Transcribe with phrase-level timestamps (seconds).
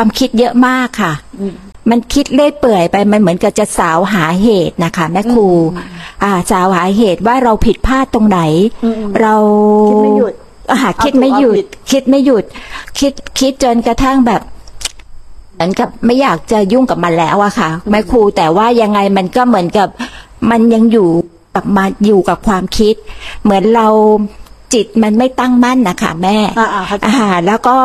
[0.00, 1.12] ความคิดเยอะมากค่ะ
[1.90, 5.48] มันคิดเลื่อยเปื่อยไปมันเหมือนกับจะสาวหาเหตุนะคะแม่ครู
[6.22, 8.40] อ่าสาวหาเหตุว่าเราผิดพลาดตรงไหน
[9.20, 9.34] เรา
[9.88, 10.32] คิดไม่หยุด
[10.70, 12.44] อ่าคิดไม่หยุดเอาถูกเอาผิดคิดไม่หยุด
[12.98, 14.40] คิดคิดจนกระทั่งแบบ
[15.54, 19.88] เหมือนกับไม่อยากจะยุ่งกับมันแล้วอะค่ะแม่ครูแต่ว่ายังไงมันก็เหมือนกับ
[20.50, 21.08] มันยังอยู่
[21.54, 22.94] กับมาอยู่กับความคิด
[23.42, 23.88] เหมือนเรา
[24.74, 27.76] จิตมันไม่ตั้งมั่นนะคะแม่อ่าๆเข้าใจอ่าแล้วก็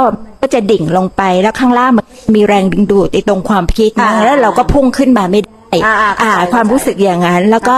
[0.45, 7.77] ก็จะดิ่งลงไปแล้วข้างล่างมันมีแรงดึงดูดในตรงความคิดนะอ่า แล้วเราก็พุ่งขึ้นมาไม่ได้อ่าๆเข้าใจอ่าความรู้สึกอย่างนั้น แล้วก็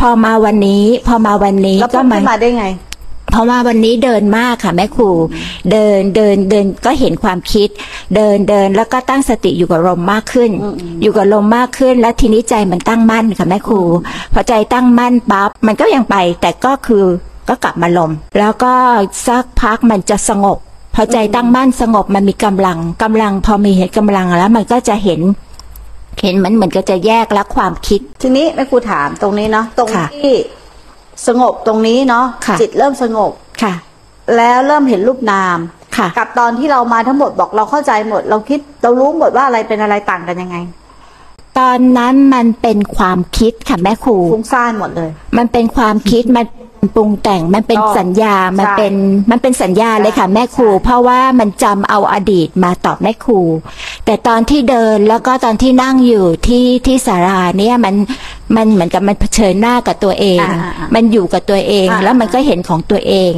[0.00, 2.66] พอมาวันนี้ พอมาวันนี้แล้วก็พุ่งมา ขึ้นมาได้ไง
[3.32, 5.10] เพราะว่าวันนี้เดินมากค่ะแม่ครู
[5.72, 7.68] เดินเดินเดินก็เห็นความคิด
[8.16, 10.50] เดินเดินแล้วก็ตั้งสติอยู่กับลมมากขึ้น
[11.02, 13.80] อยู่กับลมมากขึ้น แล้วทีนี้ใจมันตั้งมั่นค่ะแม่ครู
[14.32, 17.04] พอใจตั้งมั่นปั๊บมันก็ยังไปแต่ก็คือ
[17.48, 18.74] ก็กลับมาลม แล้วก็
[19.26, 20.58] สักพักมันจะสงบ
[20.94, 25.20] พอใจตั้งมั่นสงบมันมีกำลังกำลังพอมีเหตุกำลังแล้วมันก็จะเห็น
[26.22, 30.34] เห็นมันเหมือนก็จะแยกและความคิด ทีนี้แม่ครูถามตรงนี้เนาะตรงค่ะที่
[31.26, 33.30] สงบตรงนี้เนาะค่ะจิตเริ่มสงบ
[33.62, 33.74] ค่ะ
[34.36, 35.58] แล้วเริ่มเห็นรูปนาม
[35.96, 40.56] ค่ะ กับตอนที่เรามาทั้งหมดบอกเราเข้าใจหมด เราคิดเรารู้หมดว่าอะไรเป็นอะไรต่างกันยังไง
[41.58, 46.46] ตอนนั้นมันเป็นความคิดค่ะแม่ครูฟุ้งซ่านหมดเลย มันเป็นความคิดมัน
[46.94, 48.94] ปรุงแต่งมันเป็นอ๋อสัญญา มันใช่เป็น
[49.30, 53.40] มันเป็นสัญญาเลยค่ะใช่แม่ครูใช่เพราะว่ามันจำเอาอดีตมาตอบแม่ครู
[54.04, 57.94] แต่ตอนที่เดินแล้วก็ตอนที่นั่งอยู่ที่ที่สาราเนี่ยมัน
[58.56, 63.32] มันเหมือนกับมันเผชิญหน้ากับตัวเองอ่าอ่าอ่ามันอยู่กับตัวเองอ่าแล้วมันก็เห็นของตัวเอง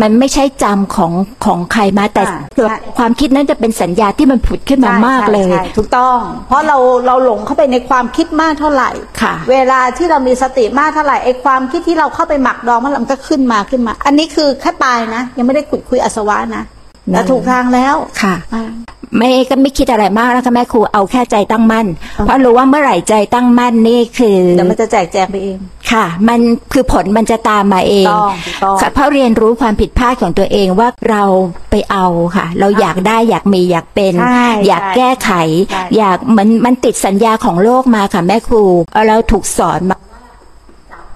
[0.00, 1.12] มันไม่ใช่จำของ
[1.44, 8.90] ของใครมาแต่อ่าใช่ความคิดนั้นจะเป็นสัญญาที่มันผุดขึ้นมามากใช่เลยใช่ถูกต้อง เพราะเราเราหลงเข้าไปในความคิดมากเท่าไหร่
[9.22, 16.64] ค่ะ เวลาที่เรามีสติมากเท่าไหร่ไอ้ความคิดที่เราเข้าไปหมักดองมันก็ขึ้นมาขึ้นมา อันนี้คือแค่ปลายนะ ยังไม่ได้ขุดคุยอาสวะนะ
[17.12, 18.70] แต่ถูกทางแล้วค่ะอ่า
[19.16, 21.86] ไม่ก็ไม่คิดอะไรมากนะคะแม่ครูเอาแค่ใจตั้งมั่น
[22.24, 25.58] เพราะรู้ว่าเมื่อไหร่ใจตั้งมั่นนี่คือเดี๋ยวมันจะแจกแจงไปเอง
[25.90, 26.40] ค่ะ มัน
[26.72, 31.22] คือผลมันจะตามมาเองถูกต้องถูกต้องค่ะเพราะเรียนรู้ความผิดพลาดของตัวเองว่าเรา
[31.70, 35.30] ไปเอาค่ะ เราอยากได้อยากมีอยากเป็นใช่อยากใช่แก้ไข
[35.70, 38.64] ใช่อยากมันมันติดสัญญาของโลกมาค่ะแม่ครู
[39.08, 39.96] เราถูกสอนมา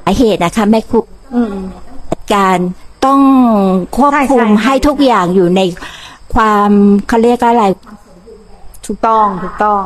[0.05, 1.01] สาเหตุนะคะแม่ครู
[1.35, 1.55] อืม
[2.11, 2.59] จัดการ
[3.07, 3.21] ต้อง
[3.97, 5.61] ควบคุมใช่ใช่ให้ทุกอย่างอยู่ใน
[6.35, 6.71] ความ
[7.09, 7.65] เขาเรียกอะไร
[8.85, 9.83] ถูกต้องถูกต้อง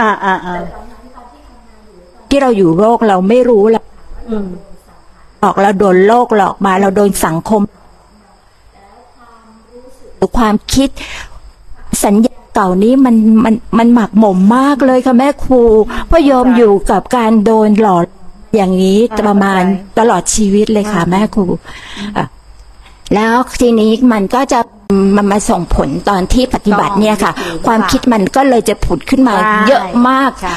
[0.00, 0.56] อ่าอ่าอ่า
[2.28, 3.84] ที่เราอยู่โลกเราไม่รู้ละ
[4.28, 4.46] อืม
[5.40, 7.62] หลอกเราโดนโลกหลอกมา เราโดนสังคม
[10.16, 10.90] หรือความคิด
[12.04, 15.62] สัญญาเก่านี้มันมันมันหมักหมมมากเลยค่ะแม่ครู
[16.06, 18.04] เพราะโยมอยู่กับการโดนหลอก
[18.56, 19.62] อย่างนี้ประมาณ
[19.98, 21.44] ตลอดชีวิตเลยค่ะ แม่ครู
[22.16, 22.26] อะ
[23.14, 24.60] แล้วทีนี้มันก็จะ
[25.16, 27.32] มันมาส่งผลตอนที่ปฏิบัติเนี่ยค่ะ
[27.66, 30.54] ความคิดมันก็เลยจะผุดขึ้นมาใช่เยอะมากใช่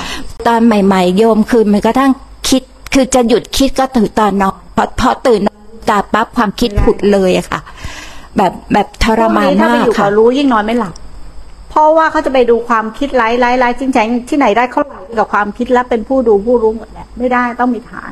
[0.48, 2.12] ตอนใหม่ ๆ โยมคือมันก็ทั้ง
[2.50, 2.62] คิด
[2.94, 7.60] คือจะหยุดคิดก็ตื่นตอนนอนพอพอตื่นนอนตาปั๊บความคิดผุดเลยอะค่ะ
[8.38, 10.94] แบบแบบทรมานพวกถ้าไปมากอยู่กัค่ะบรู้ยิ่งนอนไม่หลับ
[11.76, 14.00] เพราะว่าเขาจะไปดูความคิดไร้ไร้ไร้จริงใจ
[14.30, 18.12] ที่ไหนได้เขาหลับกับความคิดแล้วเป็นผู้ดูผู้รู้หมดแหละไม่ได้ต้องมีฐาน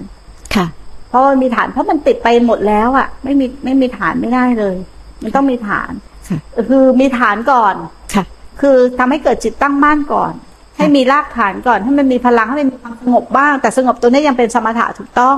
[0.55, 0.65] ค่ะ
[1.09, 4.75] เพราะมันมีฐานเพราะมันติดไปหมดแล้วอะ ไม่มีไม่มีฐานไม่ได้เลย
[5.23, 5.91] มันต้องมีฐาน
[6.29, 7.75] ค่ะคือมีฐานก่อน
[8.13, 8.23] ค่ะ
[8.61, 10.33] คือทำให้เกิดจิตตั้งมั่นก่อน
[10.77, 15.37] ให้มีรากฐานก่อน ให้มันมีพลังให้มันมีความสงบบ้าง แต่สงบตัวนี้ยังเป็นสมถะถูกต้อง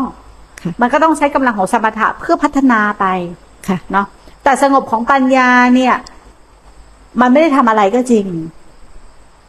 [0.61, 3.05] ค่ะมันก็ต้องใช้กำลังของสมถะเพื่อพัฒนาไป
[3.67, 4.07] ค่ะเนาะ
[4.43, 5.95] แต่สงบของปัญญาเนี่ย
[7.21, 8.27] มันไม่ได้ทำอะไรก็จริง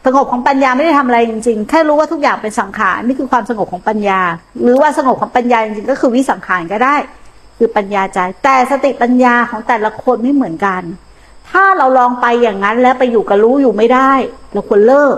[0.05, 4.21] สงบของปัญญาไม่ได้ทำอะไรจริงๆ แค่รู้ว่าทุกอย่างเป็นสังขารนี่คือความสงบของปัญญา
[4.63, 6.95] หรือว่าสงบของปัญญาจริงๆก็คือวิสังขารก็ได้
[7.57, 10.81] คือปัญญาใจ แต่สติปัญญาของแต่ละคนไม่เหมือนกัน
[11.49, 14.11] ถ้าเราลองไปอย่างนั้นแล้วไปอยู่กับรู้อยู่ไม่ได้
[14.53, 15.17] เราควรเลิก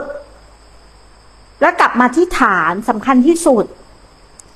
[1.61, 3.65] แล้วกลับมาที่ฐานสำคัญที่สุด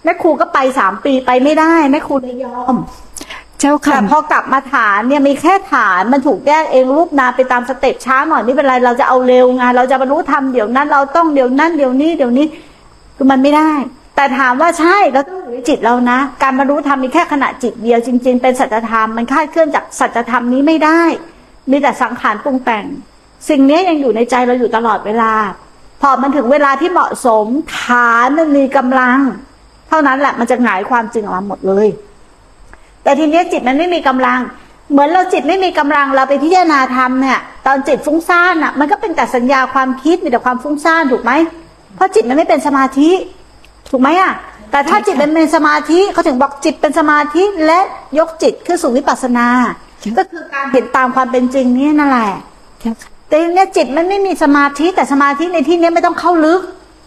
[0.03, 2.75] แม่ครูก็ไปสามปีไปไม่ได้แม่ครูเลยยอม
[3.63, 12.45] เจ้าแต่พอกลับมาฐานเนี่ยมีแค่ฐานมันถูกแยกเองรูปนามไปตามสเต็ปช้าหน่อยไม่เป็นไรเราจะเอาเร็วไงเราจะบรรลุธรรมเดี๋ยวนั้น เราต้องเดี๋ยวนั้นเดี๋ยวนี้เดี๋ยวนี้
[13.15, 13.71] คือมันไม่ได้
[14.15, 21.01] แต่ถามว่าใช่เราต้องอยู่ในจิตเรานะ การบรรลุธรรมมีแค่ขณะจิตเดียวจริง ๆ เป็นสัจธรรมมันคลาดเคลื่อนจากสัจธรรมนี้ไม่ได้
[21.71, 22.85] มีแต่สังขารปรุงแต่ง
[23.49, 25.33] สิ่งนี้ยังอยู่ในใจเราอยู่ตลอดเวลา
[26.01, 27.45] พอมันถึงเวลาที่เหมาะสม
[27.79, 29.19] ฐานมันมีกำลัง
[29.89, 31.87] เท่านั้นแหละมันจะหงายความจริงออกมาหมดเลย
[33.03, 34.39] แต่ทีเนี้ยจิตมันไม่มีกำลัง
[34.91, 41.31] เหมือนเราจิตไม่มีกำลังเราไปพิจารณาธรรมเนี่ย ตอนจิตฟุ้งซ่านอะ มันก็เป็นแต่สัญญาความคิดมีแต่ความฟุ้งซ่านถูกไหม
[41.95, 43.09] เพราะจิตมันไม่เป็นสมาธิ
[43.91, 44.33] ถูกไหมอะ
[44.71, 47.79] แต่ถ้าจิตมันเป็นสมาธิเขาถึงบอกจิตเป็นสมาธิและ
[48.19, 49.47] ยกจิตขึ้นสู่วิปัสสนา
[50.03, 52.29] จ้ะก็คือการเห็นตามความเป็นจริงนี่นั่นแหละ
[52.79, 56.61] เจ้าค่ะแต่เนี่ยจิตมันไม่มีสมาธิแต่สมาธิในที่เนี้ยไม่ต้องเข้าลึก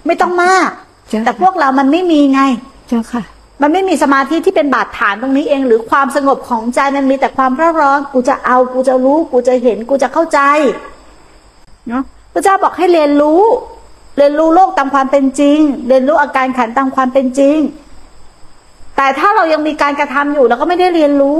[0.07, 0.69] ไม่ต้องมาก
[1.09, 2.41] เจ้าแต่พวกเรามันไม่มีไง
[2.89, 3.23] เจ้าค่ะ
[3.63, 10.41] มันไม่มีสมาธิที่เป็นบาดฐานตรงนี้เอง หรือความสงบของใจมันมีแต่ความร้อนร้อนกูจะเอากูจะรู้ กูจะเห็นกูจะเข้าใจ
[11.89, 13.43] เนาะพระเจ้าบอกให้เรียนรู้
[14.17, 15.59] เรียนรู้โลกตามความเป็นจริง
[15.89, 17.59] เรียนรู้อาการขันตามความเป็นจริง
[18.97, 21.39] แต่ถ้าเรายังมีการกระทำอยู่เราก็ไม่ได้เรียนรู้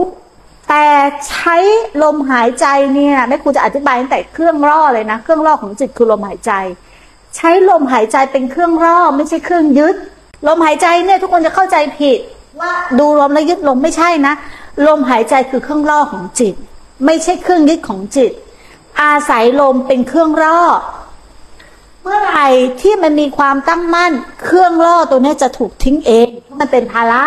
[0.69, 0.87] แต่
[1.29, 1.57] ใช้
[2.03, 6.53] ลมหายใจเนี่ยแม่ครูจะอธิบายตั้งแต่เครื่องร่อเลยนะ เครื่องร่อของจิตคือลมหายใจ
[7.37, 9.97] ใช้ลมหายใจเป็นเครื่องร่อไม่ใช่เครื่องยึด
[10.47, 12.19] ลมหายใจเนี่ยทุกคนจะเข้าใจผิด
[12.61, 14.35] ว่าดูลมแล้วยึดลมไม่ใช่นะ
[14.87, 16.55] ลมหายใจคือเครื่องร่อของจิต
[17.05, 18.33] ไม่ใช่เครื่องยึดของจิต
[19.03, 20.61] อาศัยลมเป็นเครื่องร่อ
[22.03, 22.49] เมื่อไหร่
[22.83, 24.13] ที่มันมีความตั้งมั่น
[24.45, 27.25] เครื่องล่อตัวนี้จะถูกทิ้งเองเพราะมันเป็นภาระ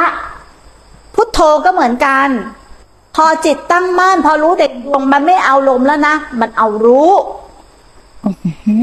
[1.16, 2.28] พุทโธก็เหมือนกัน
[3.16, 7.10] พอจิตตั้งมั่น พอรู้เด็กดวงมันไม่เอาลมแล้วนะ มันเอารู้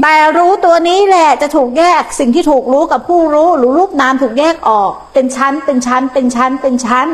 [0.01, 7.07] แต่รู้ตัวนี้แหละจะถูกแยกสิ่งที่ถูกรู้กับผู้รู้หรือรูปนามถูกแยกออก เป็นชั้นเป็นชั้น เป็นชั้นเป็นชั้น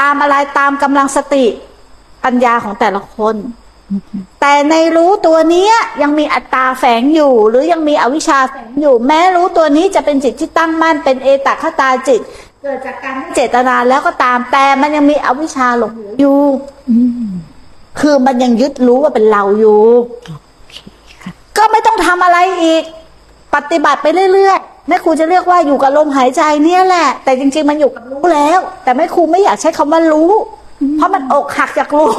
[0.00, 1.46] ตามอะไรตามกำลังสติ
[2.24, 3.36] ปัญญาของแต่ละคน
[4.40, 12.20] แต่ในรู้ตัวเนี้ยยังมีอัตตาแฝงอยู่ หรือยังมีอวิชชาแฝงอยู่ แม้รู้ตัวนี้จะเป็นจิตที่ตั้งมั่นเป็นเอตคตาจิต
[12.62, 16.40] เกิดจากการที่เจตนาแล้วก็ตามแต่มันยังมีอวิชชาหลงเหลืออยู่
[16.90, 16.96] อื
[17.28, 17.30] ม
[18.00, 20.38] คือมันยังยึดรู้ว่าเป็นเราอยู่โอเคค่ะ
[21.60, 22.82] ก็ไม่ต้องทำอะไรอีก
[23.54, 30.30] ปฏิบัติไปเรื่อยๆแม่ครูจะเรียกว่าอยู่กับลมหายใจเนี่ยแหละ แต่จริง ๆ มันอยู่กับรู้แล้ว แต่แม่ครูไม่อยากใช้คำว่ารู้
[30.96, 32.10] เพราะมันอกหักจากรู้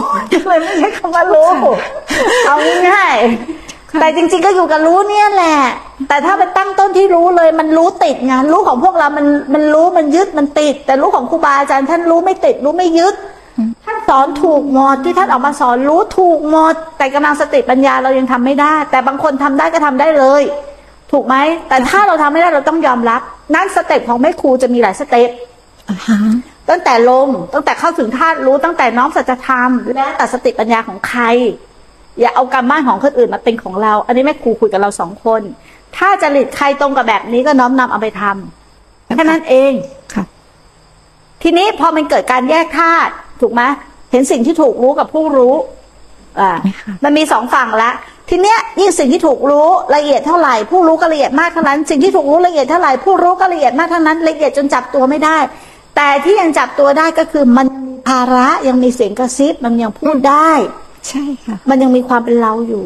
[0.48, 1.48] เลยไม่ใช้คำว่ารู้
[2.48, 2.56] เอา
[2.90, 3.18] ง่าย
[4.00, 5.58] แต่จริง ๆ ก็อยู่กับรู้เนี่ยแหละ
[6.08, 13.16] แต่ถ้าไปตั้งต้นที่รู้เลย มันรู้ติดไงรู้ของพวกเรา มันมันรู้มันยึดมันติด แต่รู้ของครูบาอาจารย์ท่านรู้ไม่ติดรู้ไม่ยึด
[13.86, 20.42] ท่านสอนถูกหมดที่ท่านออกมาสอนรู้ถูกหมด แต่กำลังสติปัญญาเรายังทำไม่ได้ แต่บางคนทำได้ก็ทำได้เลย
[21.12, 21.36] ถูกไหม
[21.68, 23.22] แต่ถ้าเราทำไม่ได้เราต้องยอมรับ
[23.56, 25.30] นั่น step ของแม่ครูจะมีหลาย step
[25.90, 26.18] อ่าฮะ
[26.70, 31.24] ตั้งแต่ลมตั้งแต่เข้าถึงธาตุรู้ตั้งแต่น้อมสัจธรรม และแต่สติปัญญาของใคร
[32.20, 35.42] อย่าเอากรรมบ้านของคนอื่นมาเป็นของเรา อันนี้แม่ครูคุยกับเราสองคน
[35.98, 39.74] ถ้าจริตใครตรงกับแบบนี้ก็น้อมนำเอาไปทำแค่นั้นเอง
[40.14, 40.24] ค่ะ
[41.44, 43.62] ทีนี้พอมันเกิดการแยกธาตุ ถูกไหม
[44.12, 45.54] เห็นสิ่งที่ถูกรู้กับผู้รู้
[46.40, 46.52] อ่า
[46.82, 47.92] ค่ะมันมีสองฝั่งละ
[48.30, 55.38] ทีเนี้ยยิ่งสิ่งที่ถูกรู้ละเอียดเท่าไหร่ ผู้รู้ก็ละเอียดมากเท่านั้น สิ่งที่ถูกรู้ละเอียดเท่าไหร่ผู้รู้ก็ละเอียดมากเท่านั้นละเอียดจนจับตัวไม่ได้
[55.96, 60.52] แต่ที่ยังจับตัวได้ก็คือมันมีภาระยังมีเสียงกระซิบมันยังพูดได้
[61.08, 62.86] ใช่ค่ะ มันยังมีความเป็นเราอยู่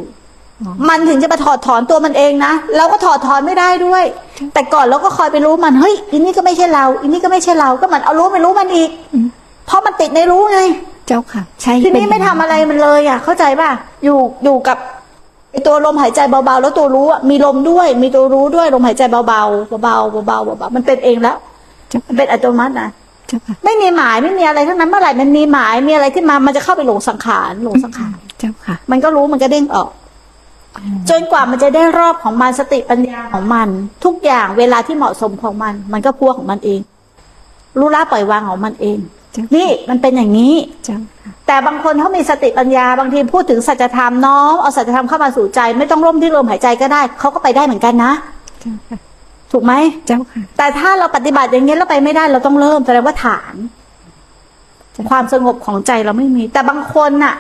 [0.62, 4.04] อ๋อมันถึงจะมาถอดถอนตัวมันเองนะ เราก็ถอดถอนไม่ได้ด้วย
[4.54, 8.90] แต่ก่อนเราก็คอยไปรู้มันเฮ้ยอันนี้ก็ไม่ใช่เราอันนี้ก็ไม่ใช่เราก็มันเอารู้ไม่รู้มันอีก
[10.06, 10.62] ติดในรู้ไง
[11.08, 13.70] เจ้าค่ะ ใช่ทีนี้เป็นไม่ทำอะไรมันเลยอะ เข้าใจป่ะ
[14.04, 14.78] อยู่อยู่กับ
[15.52, 21.38] ไอตัวลมหายใจเบาๆ แล้วตัวรู้อะมีลมด้วย มีตัวรู้ด้วยลมหายใจเบาๆเบาๆเบาๆเบาๆมันเป็นเองแล้ว
[21.90, 22.90] เจ้ามัค่ะนเป็นอัตโนมัตินะ
[23.28, 29.90] เจ้าค่ะไม่มีหมายไม่มีอะไรทั้งนั้นเมื่อไหร่มันมีหมายมีอะไรขึ้นมามันจะเข้าไปหลงสังขารหลงสังขาร เจ้าค่ะมันก็รู้มันก็เด้งออก
[31.10, 33.68] จนกว่ามันจะได้รอบของมันสติปัญญาของมัน
[34.06, 36.80] ทุกอย่างเวลาที่เหมาะสมของมัน มันก็พัวของมันเอง
[37.80, 39.15] รู้ละปล่อยวางของมันเองเจ้า
[39.56, 40.54] นี่มันเป็นอย่างนี้
[40.86, 48.12] เจ้าค่ะแต่บางคนเขามีสติปัญญาบางทีพูดถึงสัจธรรมน้อมเอาสัจธรรมเข้ามาสู่ใจ ไม่ต้องร่มที่ลมหายใจก็ได้เขาก็ไปได้เหมือนกันนะ
[48.62, 48.98] เจ้าค่ะ
[49.52, 49.74] ถูกไหม
[50.08, 53.56] เจ้าค่ะ แต่ถ้าเราปฏิบัติอย่างนี้ยเราไปไม่ได้เราต้องเริ่มแสดงว่าฐาน
[54.96, 57.36] จ้ะความสงบของใจเราไม่มี แต่บางคนน่ะ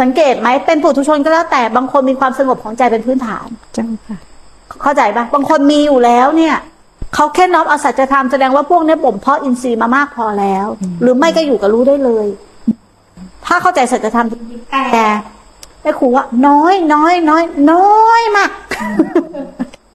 [0.00, 4.18] สังเกตไหมเป็นผู้ทุชนก็แล้วแต่บางคนมีความสงบของใจเป็นพื้นฐานเจ้าค่ะ
[4.82, 6.56] เข้าใจปะบางคนมีอยู่แล้วเนี่ย
[7.14, 10.66] เขาแค่น้อมเอาสัจธรรมแสดงว่าพวกเนี้ยบ่มเพาะอินทรีย์มามากพอแล้ว
[11.02, 12.26] หรือไม่ก็อยู่กับรู้ได้เลย
[13.46, 15.06] ถ้าเข้าใจสัจธรรมจริงๆแต่
[15.82, 18.50] แม่ครูว่า น้อยน้อยน้อยน้อยมาก